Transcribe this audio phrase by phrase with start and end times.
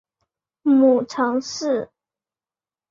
[0.63, 1.91] 母程氏。